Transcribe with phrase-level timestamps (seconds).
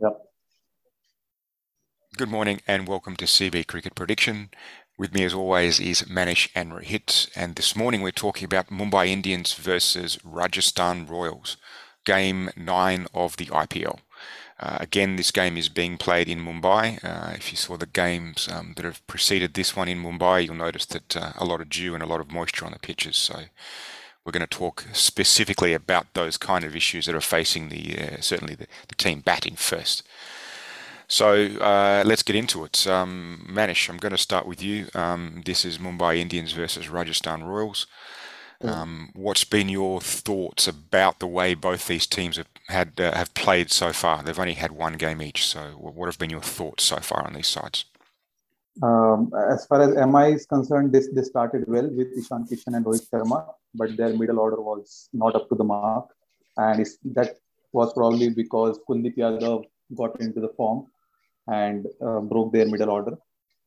[0.00, 0.12] Yep.
[2.16, 4.50] Good morning and welcome to CB Cricket Prediction.
[4.98, 7.28] With me, as always, is Manish and Rohit.
[7.36, 11.56] And this morning we're talking about Mumbai Indians versus Rajasthan Royals,
[12.04, 14.00] game nine of the IPL.
[14.60, 17.04] Uh, again, this game is being played in Mumbai.
[17.04, 20.54] Uh, if you saw the games um, that have preceded this one in Mumbai, you'll
[20.54, 23.16] notice that uh, a lot of dew and a lot of moisture on the pitches.
[23.16, 23.44] So
[24.24, 28.20] we're going to talk specifically about those kind of issues that are facing the uh,
[28.20, 30.02] certainly the, the, team batting first.
[31.06, 32.86] So uh, let's get into it.
[32.86, 34.86] Um, Manish, I'm going to start with you.
[34.94, 37.86] Um, this is Mumbai Indians versus Rajasthan Royals.
[38.62, 43.34] Um, what's been your thoughts about the way both these teams have had uh, have
[43.34, 44.22] played so far?
[44.22, 45.46] They've only had one game each.
[45.46, 47.84] So, what have been your thoughts so far on these sides?
[48.82, 52.84] Um, as far as MI is concerned, this they started well with Ishan Kishan and
[52.84, 56.08] Rohit Sharma, but their middle order was not up to the mark,
[56.56, 57.36] and that
[57.72, 60.86] was probably because Kuldeep Yadav got into the form
[61.48, 63.16] and uh, broke their middle order.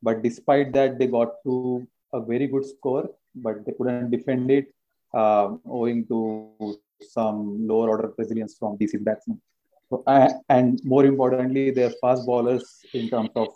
[0.02, 4.74] But despite that, they got to a very good score, but they couldn't defend it
[5.14, 9.42] uh, owing to some lower order resilience from DC batsmen.
[9.90, 13.50] So, uh, and more importantly, their fast bowlers in terms of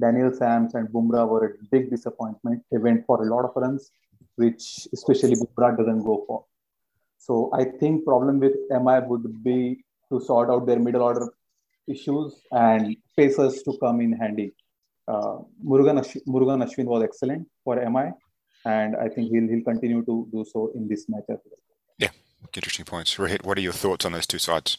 [0.00, 2.62] Daniel Sams and Bumrah were a big disappointment.
[2.70, 3.90] They went for a lot of runs,
[4.36, 6.44] which especially Bumrah doesn't go for.
[7.18, 11.28] So I think problem with MI would be to sort out their middle order
[11.88, 14.54] issues and pacers to come in handy.
[15.06, 18.12] Uh, Murugan, Ash- Murugan Ashwin was excellent for MI
[18.64, 21.58] and I think he'll he'll continue to do so in this match as well.
[21.98, 22.10] Yeah,
[22.54, 23.16] interesting points.
[23.16, 24.78] Rohit, what are your thoughts on those two sides?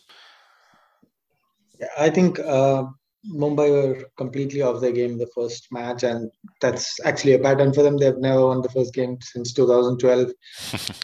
[1.79, 2.85] Yeah, I think uh,
[3.33, 6.31] Mumbai were completely off their game the first match, and
[6.61, 7.97] that's actually a pattern for them.
[7.97, 10.31] They've never won the first game since 2012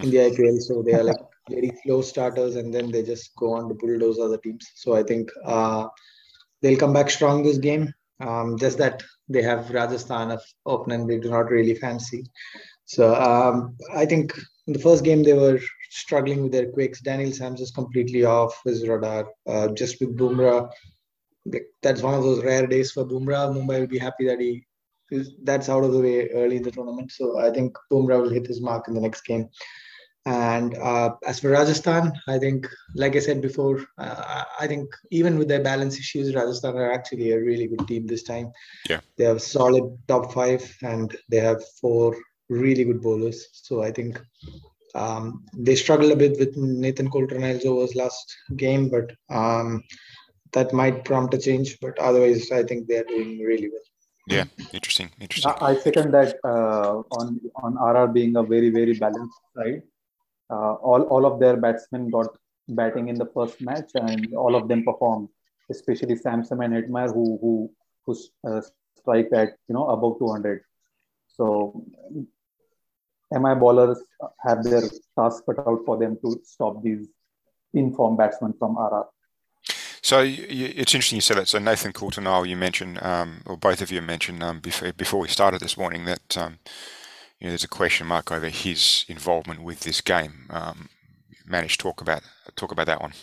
[0.04, 1.18] in the IPL, so they are like
[1.50, 4.70] very slow starters, and then they just go on to bulldoze other teams.
[4.76, 5.88] So I think uh,
[6.62, 7.94] they'll come back strong this game.
[8.20, 12.24] Um, just that they have Rajasthan of opening they do not really fancy.
[12.86, 14.38] So um, I think
[14.68, 17.02] in the first game they were struggling with their quicks.
[17.02, 19.28] Daniel Sams is completely off his radar.
[19.48, 20.70] Uh, just with Bumrah,
[21.82, 23.54] that's one of those rare days for Bumrah.
[23.54, 24.66] Mumbai will be happy that he
[25.12, 27.12] is, that's out of the way early in the tournament.
[27.12, 29.50] So I think Bumrah will hit his mark in the next game.
[30.26, 35.40] And uh, as for Rajasthan, I think, like I said before, uh, I think even
[35.40, 38.52] with their balance issues, Rajasthan are actually a really good team this time.
[38.88, 42.16] Yeah, they have solid top five, and they have four
[42.50, 43.48] really good bowlers.
[43.52, 44.22] So I think
[44.94, 49.84] um, they struggled a bit with Nathan Coulter-Nile's overs last game, but um,
[50.54, 51.80] that might prompt a change.
[51.80, 53.82] But otherwise, I think they are doing really well.
[54.28, 55.54] Yeah, interesting, interesting.
[55.62, 59.82] I second that uh, on on RR being a very very balanced side.
[60.50, 62.38] Uh, all all of their batsmen got
[62.70, 65.30] batting in the first match, and all of them performed.
[65.70, 67.72] Especially Samson and Hetmyer, who who
[68.06, 68.16] who
[68.48, 68.62] uh,
[68.98, 70.62] strike at you know above 200.
[71.28, 71.84] So
[73.32, 74.04] MI bowlers
[74.46, 74.84] have their
[75.18, 77.08] task cut out for them to stop these
[77.74, 79.06] informed batsmen from RR.
[80.04, 81.48] So it's interesting you said that.
[81.48, 85.28] So Nathan Coulter-Nile, you mentioned, um, or both of you mentioned um, before, before we
[85.28, 86.58] started this morning that um,
[87.40, 90.48] you know there's a question mark over his involvement with this game.
[90.50, 90.90] Um,
[91.46, 92.24] managed to talk about
[92.56, 93.14] talk about that one.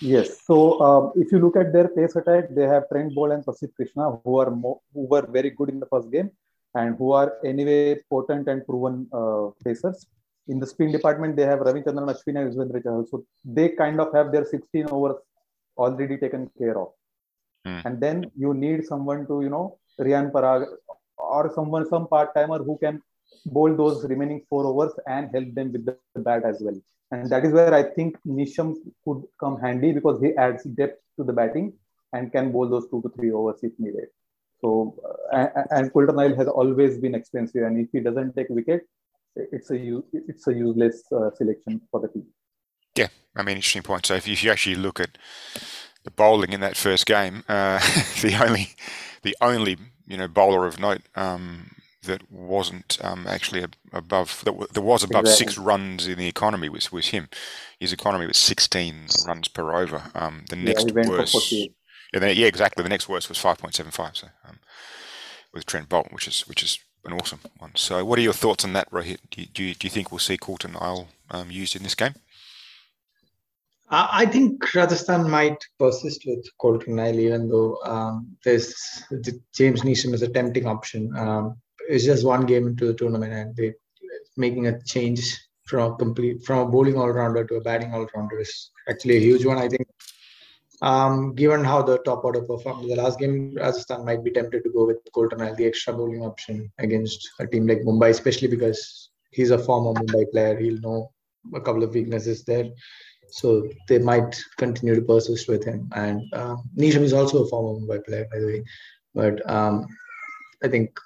[0.00, 0.44] Yes.
[0.44, 0.56] So
[0.86, 4.10] uh, if you look at their pace attack, they have Trent Boult and Prasidh Krishna,
[4.24, 6.30] who are more, who were very good in the first game,
[6.74, 10.06] and who are anyway potent and proven uh, pacers.
[10.48, 13.08] In the spin department, they have Ravichandran Ashwin and Yuzvendra Chahal.
[13.08, 15.16] So they kind of have their 16 overs
[15.76, 16.88] already taken care of.
[17.66, 17.84] Mm.
[17.84, 20.66] And then you need someone to, you know, Riyan Parag
[21.18, 23.02] or someone, some part timer who can
[23.46, 26.78] bowl those remaining four overs and help them with the bat as well.
[27.10, 28.74] And that is where I think Neesham
[29.04, 31.72] could come handy because he adds depth to the batting
[32.12, 34.08] and can bowl those two to three overs if needed.
[34.60, 34.96] So,
[35.32, 38.82] uh, and Coulter-Nile has always been expensive, and if he doesn't take wicket,
[39.36, 42.26] it's a it's a useless uh, selection for the team.
[42.96, 44.06] Yeah, I mean, interesting point.
[44.06, 45.18] So if you, if you actually look at
[46.04, 47.78] the bowling in that first game, uh,
[48.22, 48.70] the only
[49.22, 49.76] the only
[50.06, 55.22] you know bowler of note um, that wasn't um, actually above that, there was above
[55.22, 55.46] exactly.
[55.46, 57.28] six runs in the economy was was him.
[57.78, 60.04] His economy was 16 runs per over.
[60.14, 61.68] Um, the next yeah, worst, yeah,
[62.12, 62.82] yeah, exactly.
[62.82, 64.16] The next worst was 5.75.
[64.16, 64.58] So um,
[65.52, 67.72] with Trent Boult, which is which is an awesome one.
[67.74, 69.18] So, what are your thoughts on that, Rohit?
[69.30, 72.14] Do you, do you, do you think we'll see Coulter-Nile um, used in this game?
[73.90, 78.74] I think Rajasthan might persist with Coulter-Nile, even though um, there's
[79.54, 81.14] James Neesham is a tempting option.
[81.16, 81.56] Um,
[81.88, 83.74] it's just one game into the tournament, and they
[84.36, 88.06] making a change from a complete from a bowling all rounder to a batting all
[88.14, 89.58] rounder is actually a huge one.
[89.58, 89.86] I think
[90.82, 94.64] um, given how the top order performed in the last game, Rajasthan might be tempted
[94.64, 99.10] to go with Coulter-Nile, the extra bowling option against a team like Mumbai, especially because
[99.30, 100.58] he's a former Mumbai player.
[100.58, 101.12] He'll know
[101.54, 102.70] a couple of weaknesses there.
[103.30, 105.90] So they might continue to persist with him.
[105.94, 108.64] And uh, Neesham is also a former Mumbai player, by the way.
[109.14, 109.86] But um,
[110.62, 110.98] I think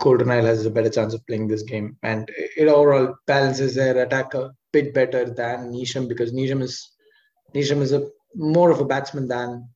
[0.00, 1.96] Coulter-Nile has a better chance of playing this game.
[2.02, 6.90] And it overall balances their attack a bit better than Neesham because Neesham is
[7.54, 9.68] Neesham is a more of a batsman than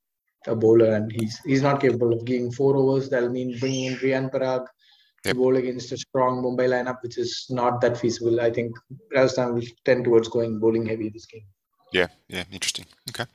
[0.46, 3.08] a bowler, and he's he's not capable of giving four overs.
[3.08, 4.66] That'll mean bringing in Riyan Parag
[5.24, 5.36] yep.
[5.36, 8.40] bowl against a strong Mumbai lineup, which is not that feasible.
[8.40, 8.76] I think
[9.14, 11.44] Rajasthan will tend towards going bowling heavy this game.
[11.92, 12.86] Yeah, yeah, interesting.
[13.10, 13.26] Okay.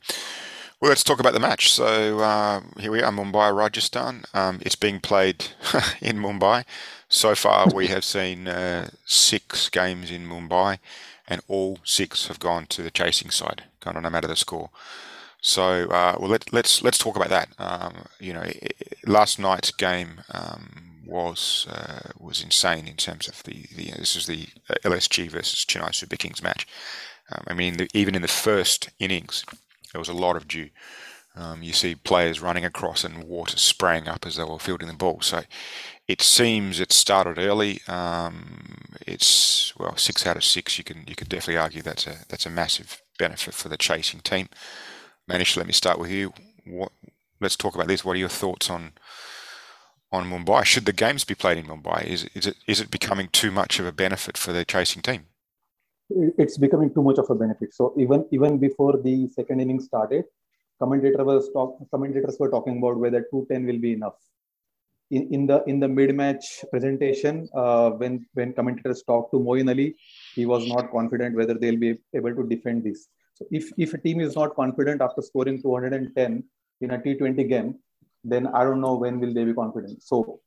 [0.80, 1.72] Well, let's talk about the match.
[1.72, 4.26] So uh, here we are, Mumbai, Rajasthan.
[4.34, 5.46] Um, it's being played
[6.02, 6.66] in Mumbai.
[7.10, 10.80] So far, we have seen uh, six games in Mumbai,
[11.28, 14.70] and all six have gone to the chasing side, gone on no matter the score.
[15.42, 17.50] So, uh, well, let, us let's, let's talk about that.
[17.58, 18.46] Um, you know,
[19.06, 24.28] last night's game um, was uh, was insane in terms of the, the this is
[24.28, 24.48] the
[24.84, 26.68] LSG versus Chennai Super Kings match.
[27.32, 29.44] Um, I mean, the, even in the first innings,
[29.92, 30.70] there was a lot of dew.
[31.36, 34.96] Um, you see players running across and water spraying up as they were fielding the
[34.96, 35.22] ball.
[35.22, 35.44] So
[36.08, 37.82] it seems it started early.
[37.88, 40.78] Um, it's well six out of six.
[40.78, 44.22] You can you could definitely argue that's a that's a massive benefit for the chasing
[44.22, 44.50] team.
[45.30, 46.34] Manish, let me start with you.
[46.66, 46.92] What?
[47.40, 48.04] Let's talk about this.
[48.04, 48.94] What are your thoughts on
[50.12, 50.64] on Mumbai?
[50.64, 52.06] Should the games be played in Mumbai?
[52.06, 55.26] Is is it is it becoming too much of a benefit for the chasing team?
[56.10, 57.74] it's becoming too much of a benefit.
[57.74, 60.26] So even even before the second inning started,
[60.80, 64.16] commentator was talk, commentators were talking about whether 210 will be enough.
[65.10, 69.96] In, in the in the mid-match presentation, uh, when when commentators talked to Moeen Ali,
[70.36, 73.08] he was not confident whether they'll be able to defend this.
[73.36, 76.44] So if if a team is not confident after scoring 210
[76.82, 77.76] in a T20 game,
[78.32, 80.04] then I don't know when will they be confident.
[80.04, 80.40] So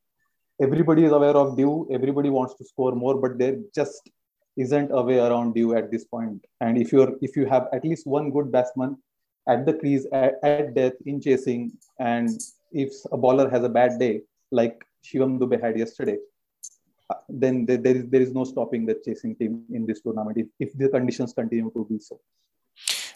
[0.61, 1.89] everybody is aware of dew.
[1.91, 4.11] Everybody wants to score more, but they're just
[4.57, 6.45] isn't a way around you at this point.
[6.61, 8.97] And if you're if you have at least one good batsman
[9.49, 12.29] at the crease at, at death in chasing, and
[12.73, 16.19] if a bowler has a bad day like Shivam Dube had yesterday,
[17.09, 20.37] uh, then there, there is there is no stopping the chasing team in this tournament
[20.37, 22.21] if, if the conditions continue to be so.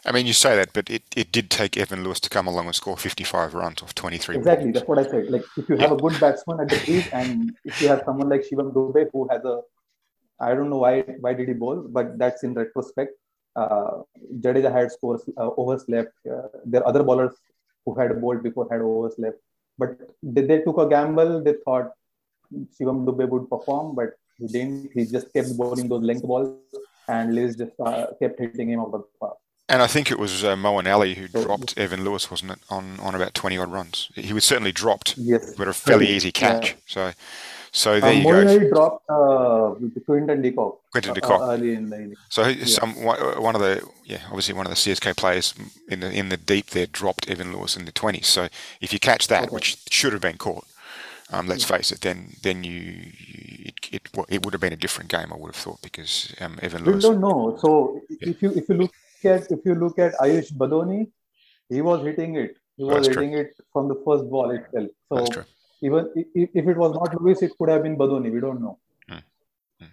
[0.07, 2.67] I mean, you say that, but it, it did take Evin Lewis to come along
[2.67, 4.73] and score 55 runs off 23 Exactly, balls.
[4.73, 5.31] that's what I said.
[5.31, 5.95] Like, if you have yeah.
[5.95, 9.27] a good batsman at the crease, and if you have someone like Shivam Dube who
[9.29, 9.61] has a
[10.39, 13.13] I don't know why why did he bowl, but that's in retrospect.
[13.55, 14.01] Uh,
[14.41, 16.11] Jadeja had scores uh, overs left.
[16.29, 17.33] Uh, there are other bowlers
[17.85, 19.37] who had bowled before had overs left,
[19.77, 21.41] but they, they took a gamble.
[21.41, 21.93] They thought
[22.53, 24.91] Shivam Dube would perform, but he didn't.
[24.93, 26.53] He just kept bowling those length balls,
[27.07, 29.37] and Lewis just uh, kept hitting him out of the park.
[29.67, 32.99] And I think it was uh, Moeen Ali who dropped Evin Lewis, wasn't it, on,
[32.99, 34.11] on about 20 odd runs?
[34.13, 35.55] He was certainly dropped, yes.
[35.57, 36.71] but a fairly easy catch.
[36.71, 36.77] Yeah.
[36.85, 37.11] So
[37.75, 38.69] so there um, you go.
[38.69, 40.79] dropped uh, Quinton de Kock.
[40.91, 41.41] Quinton de Kock.
[41.41, 42.15] Uh, early in the.
[42.29, 42.63] So yeah.
[42.63, 45.53] some one of the yeah obviously one of the CSK players
[45.89, 48.27] in the in the deep there dropped Evin Lewis in the twenties.
[48.27, 48.47] So
[48.79, 49.53] if you catch that, okay.
[49.53, 50.65] which should have been caught,
[51.33, 52.71] um, let's face it, then then you,
[53.17, 55.33] you it it, it, would have been a different game.
[55.33, 57.03] I would have thought because um, Evin Lewis.
[57.03, 57.57] We don't know.
[57.59, 58.29] So yeah.
[58.29, 61.07] if you if you look at if you look at Ayush Badoni,
[61.69, 62.57] he was hitting it.
[62.77, 63.41] He was hitting true.
[63.41, 64.89] it from the first ball itself.
[65.09, 65.43] So
[65.81, 68.31] even if, if it was not Lewis, it could have been Badoni.
[68.31, 68.79] We don't know.
[69.07, 69.19] Hmm.
[69.79, 69.85] Hmm.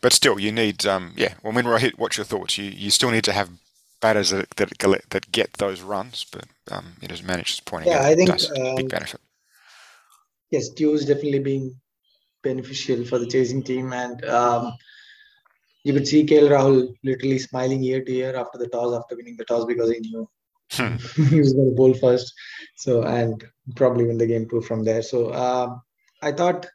[0.00, 1.34] But still, you need, um, yeah.
[1.42, 2.56] Well, when hit, what's your thoughts?
[2.56, 3.50] You you still need to have
[4.00, 4.70] batters that that,
[5.10, 8.76] that get those runs, but um, it has managed pointing yeah, out I think, um,
[8.76, 9.20] big benefit.
[10.50, 11.74] Yes, dew is definitely being
[12.42, 14.72] beneficial for the chasing team, and um,
[15.84, 19.36] you could see KL Rahul literally smiling year to year after the toss, after winning
[19.36, 20.28] the toss, because he knew
[20.72, 20.96] Hmm.
[21.28, 22.32] he was going to bowl first.
[22.76, 23.44] So, and
[23.76, 25.02] probably win the game too from there.
[25.02, 25.76] So, uh,
[26.22, 26.66] I thought,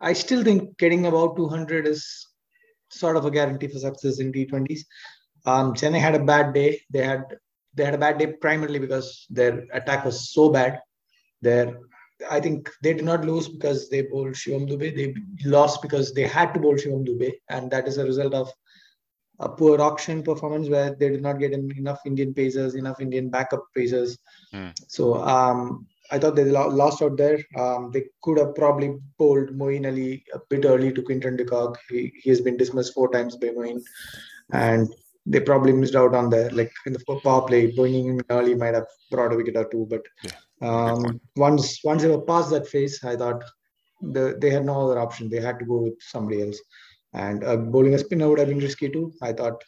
[0.00, 2.28] I still think getting about 200 is
[2.90, 4.80] sort of a guarantee for success in T20s.
[5.46, 6.80] Um, Chennai had a bad day.
[6.90, 7.24] They had
[7.74, 10.80] they had a bad day primarily because their attack was so bad.
[11.42, 11.80] Their
[12.30, 14.94] I think they did not lose because they bowled Shivam Dube.
[14.96, 15.14] They
[15.48, 18.52] lost because they had to bowl Shivam Dube, and that is a result of
[19.40, 23.64] a poor auction performance where they did not get enough Indian pacers, enough Indian backup
[23.74, 24.16] pacers.
[24.52, 24.72] Mm.
[24.88, 27.38] So um, I thought they lost out there.
[27.56, 31.78] Um, they could have probably bowled Moeen Ali a bit early to Quinton de Kock.
[31.90, 33.82] He, he has been dismissed four times by Moeen.
[34.52, 34.88] And
[35.26, 36.50] they probably missed out on there.
[36.50, 39.86] Like in the power play, bowling him early might have brought a wicket or two.
[39.88, 43.42] But yeah, um, once once they were past that phase, I thought
[44.00, 45.28] the, they had no other option.
[45.28, 46.60] They had to go with somebody else.
[47.12, 49.12] And uh, bowling a spinner would have been risky too.
[49.22, 49.62] I thought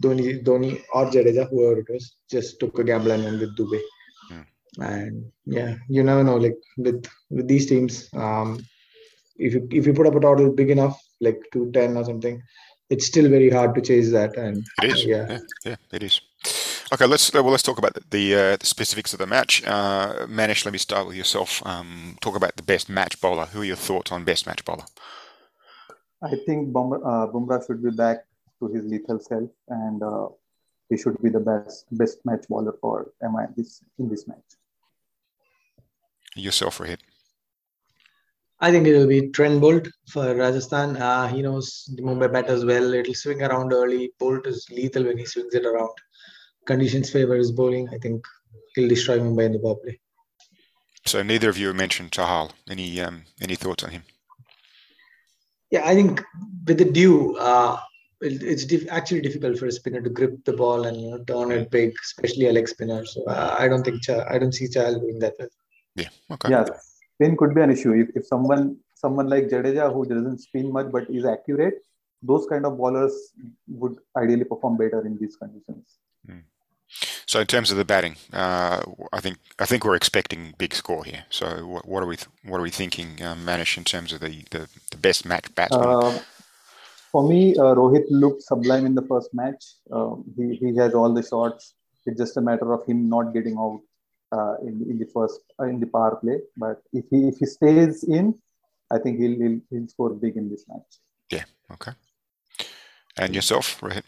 [0.00, 3.80] Dhoni, Dhoni or Jadeja, whoever it was, just took a gamble and went with Dube.
[4.28, 4.82] Hmm.
[4.82, 6.36] And yeah, you never know.
[6.36, 8.60] Like with with these teams, um,
[9.36, 12.42] if you if you put up a total big enough, like two ten or something,
[12.90, 14.36] it's still very hard to chase that.
[14.36, 15.04] And It is.
[15.04, 16.20] yeah, Yeah, yeah, it is.
[16.92, 19.62] Okay, let's well let's talk about the the, uh, the specifics of the match.
[19.64, 21.64] Uh, Manish, let me start with yourself.
[21.64, 23.46] Um, talk about the best match bowler.
[23.46, 24.84] Who are your thoughts on best match bowler?
[26.20, 28.24] I think Bumrah, uh, Bumrah should be back
[28.58, 30.28] to his lethal self, and uh,
[30.88, 34.50] he should be the best best match bowler for MI this in this match.
[36.34, 36.98] Yourself, Rohit.
[38.58, 40.96] I think it will be Trent Boult for Rajasthan.
[40.96, 42.92] Uh, he knows the Mumbai batters well.
[42.94, 44.12] It'll swing around early.
[44.20, 45.94] Boult is lethal when he swings it around.
[46.70, 47.88] Conditions favor his bowling.
[47.94, 48.24] I think
[48.74, 49.98] he'll destroy Mumbai in the power play.
[51.04, 52.50] So neither of you mentioned Chahal.
[52.74, 54.02] Any um, any thoughts on him?
[55.70, 56.22] Yeah, I think
[56.66, 57.78] with the dew, uh,
[58.20, 61.24] it, it's dif- actually difficult for a spinner to grip the ball and you know
[61.24, 63.04] turn it big, especially a leg spinner.
[63.04, 65.34] So uh, I don't think Cha- I don't see Chahal doing that.
[65.38, 65.48] Well.
[65.96, 66.10] Yeah.
[66.34, 66.50] Okay.
[66.50, 66.66] Yeah,
[67.14, 70.92] spin could be an issue if, if someone someone like Jadeja who doesn't spin much
[70.92, 71.78] but is accurate,
[72.22, 73.32] those kind of bowlers
[73.66, 75.96] would ideally perform better in these conditions.
[77.26, 78.82] So in terms of the batting, uh,
[79.12, 81.24] I think I think we're expecting big score here.
[81.30, 84.44] So what, what are we what are we thinking, um, Manish, in terms of the,
[84.50, 85.88] the, the best match batsman?
[85.88, 86.18] Uh,
[87.12, 89.64] for me, uh, Rohit looked sublime in the first match.
[89.90, 91.74] Um, he, he has all the shots.
[92.06, 93.80] It's just a matter of him not getting out
[94.32, 96.38] uh, in, in the first uh, in the power play.
[96.56, 98.34] But if he if he stays in,
[98.90, 100.98] I think he'll he'll, he'll score big in this match.
[101.30, 101.44] yeah.
[101.72, 101.92] Okay.
[103.16, 104.02] And yourself, Rohit.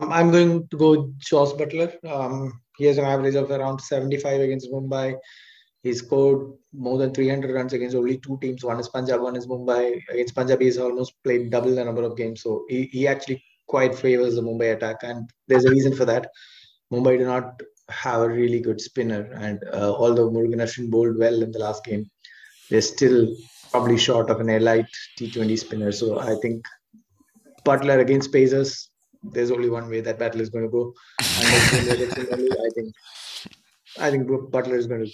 [0.00, 1.92] Um, I'm going to go Josh Buttler.
[2.04, 5.16] Um, he has an average of around 75 against Mumbai.
[5.82, 8.64] He scored more than 300 runs against only two teams.
[8.64, 10.02] One is Punjab, one is Mumbai.
[10.10, 12.42] Against Punjab, he's almost played double the number of games.
[12.42, 14.96] So he, he actually quite favors the Mumbai attack.
[15.02, 16.30] And there's a reason for that.
[16.92, 19.30] Mumbai do not have a really good spinner.
[19.34, 22.10] And uh, although Murugan Ashwin bowled well in the last game,
[22.68, 23.34] they're still
[23.70, 24.86] probably short of an elite
[25.18, 25.92] T20 spinner.
[25.92, 26.66] So I think
[27.64, 28.90] Buttler against Pacers,
[29.32, 30.94] there's only one way that battle is going to go.
[31.20, 32.94] Unless Mumbai gets in early, I think
[33.98, 35.10] I think Buttler is going to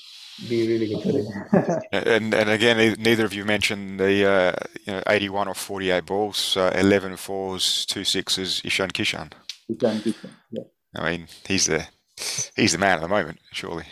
[0.48, 1.80] be really good for them.
[1.92, 4.52] And and again, neither of you mentioned the uh,
[4.86, 8.60] you know 81 or 48 balls, uh, 11 fours, two sixes.
[8.64, 9.32] Ishan Kishan.
[9.68, 10.64] Ishan Kishan, yeah.
[10.96, 11.86] I mean, he's the
[12.56, 13.84] he's the man at the moment, surely.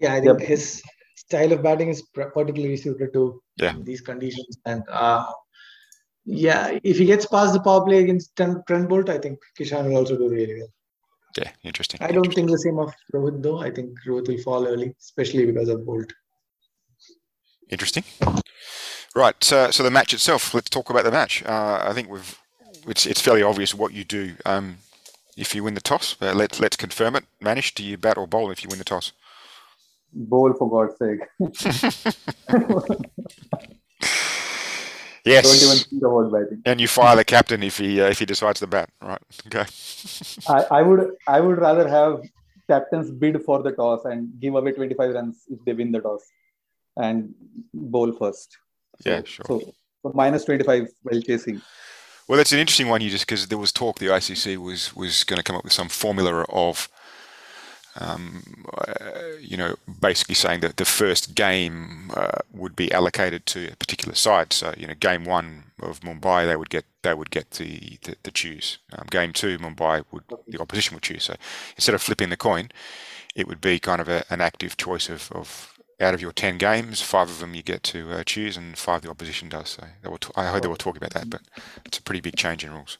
[0.00, 0.48] Yeah, I think Yep.
[0.48, 0.82] his
[1.16, 3.74] style of batting is particularly suited to Yeah.
[3.82, 4.58] these conditions.
[4.66, 5.24] And uh,
[6.24, 9.86] yeah, if he gets past the power play against Trent, Trent Boult, I think Kishan
[9.86, 10.68] will also do really well.
[11.36, 12.00] Yeah, interesting.
[12.00, 13.58] I don't think the same of Rohit though.
[13.58, 16.10] I think Rohit will fall early, especially because of Boult.
[17.70, 18.04] Interesting.
[19.14, 19.34] Right.
[19.42, 20.54] So, so the match itself.
[20.54, 21.44] Let's talk about the match.
[21.44, 22.38] Uh, I think we've.
[22.86, 24.34] It's it's fairly obvious what you do.
[24.44, 24.78] Um,
[25.36, 27.24] if you win the toss, uh, let's let's confirm it.
[27.42, 29.12] Manish, do you bat or bowl if you win the toss?
[30.12, 31.20] Bowl for God's sake.
[35.24, 35.44] Yes.
[35.44, 36.62] Don't even think about batting.
[36.66, 38.90] And you fire the captain if he uh, if he decides to bat.
[39.00, 39.22] Right.
[39.46, 39.64] Okay.
[40.48, 42.22] I, I would I would rather have
[42.68, 46.22] captains bid for the toss and give away 25 runs if they win the toss
[46.96, 47.34] and
[47.72, 48.58] bowl first.
[49.00, 49.44] So, Yeah, sure.
[49.46, 51.60] So, so minus 25 while chasing.
[52.28, 53.00] Well, that's an interesting one.
[53.00, 55.72] You just because there was talk the ICC was was going to come up with
[55.72, 56.88] some formula of,
[58.00, 58.42] um,
[58.76, 58.92] uh,
[59.40, 64.14] you know, basically saying that the first game uh, would be allocated to a particular
[64.14, 64.52] side.
[64.52, 68.16] So you know, game one of Mumbai, they would get they would get the the,
[68.22, 68.78] the choose.
[68.92, 71.24] Um, game two, Mumbai would the opposition would choose.
[71.24, 71.34] So
[71.76, 72.70] instead of flipping the coin,
[73.34, 76.58] it would be kind of a, an active choice of, of out of your 10
[76.58, 79.70] games, five of them you get to uh, choose and five the opposition does.
[79.70, 81.42] So they t- I heard they were talking about that, but
[81.84, 82.98] it's a pretty big change in rules.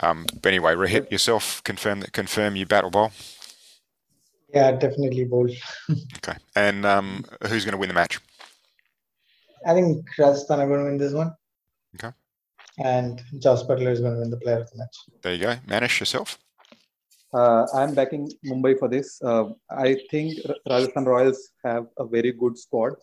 [0.00, 3.12] Um, but anyway, Rohit, yourself, confirm that confirm you battle bowl.
[4.54, 5.52] Yeah, definitely Bolt.
[6.16, 6.38] Okay.
[6.56, 8.20] And um, who's going to win the match?
[9.66, 11.34] I think Rajasthan are going to win this one.
[11.96, 12.14] Okay.
[12.78, 14.96] And Josh Buttler is going to win the player of the match.
[15.22, 15.54] There you go.
[15.66, 16.38] Manish, yourself.
[17.34, 19.20] Uh, I'm backing Mumbai for this.
[19.22, 20.38] Uh, I think
[20.68, 22.94] Rajasthan Royals have a very good squad,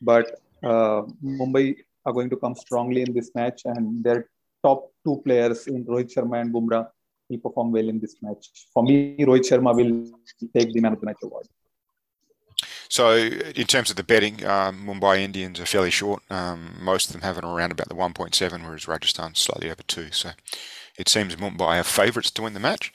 [0.00, 4.28] but uh, Mumbai are going to come strongly in this match, and their
[4.64, 6.88] top two players in Rohit Sharma and Bumrah
[7.28, 8.50] will perform well in this match.
[8.72, 10.18] For me, Rohit Sharma will
[10.56, 11.46] take the man of the match award.
[12.88, 16.22] So, in terms of the betting, um, Mumbai Indians are fairly short.
[16.30, 20.10] Um, most of them have it around about the 1.7, whereas Rajasthan slightly over two.
[20.10, 20.30] So,
[20.96, 22.92] it seems Mumbai are favourites to win the match.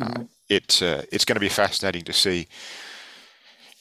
[0.00, 2.48] Uh, it's uh, it's going to be fascinating to see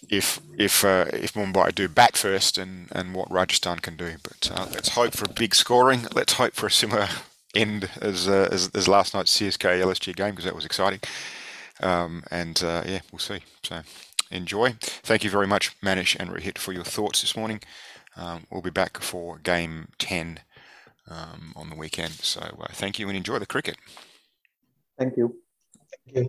[0.10, 4.16] if if uh, if Mumbai do bat first and, and what Rajasthan can do.
[4.24, 6.08] But uh, let's hope for big scoring.
[6.14, 7.10] Let's hope for a similar
[7.54, 11.00] end as, uh, as, as last night's CSK LSG game because that was exciting.
[11.82, 13.40] Um, and uh, yeah, we'll see.
[13.64, 13.82] So
[14.32, 14.76] enjoy.
[14.80, 17.62] Thank you very much, Manish and Rohit, for your thoughts this morning.
[18.16, 20.40] Um, we'll be back for game 10
[21.10, 22.14] um, on the weekend.
[22.14, 23.78] So uh, thank you and enjoy the cricket.
[24.98, 25.36] Thank you.
[26.06, 26.28] Thank you.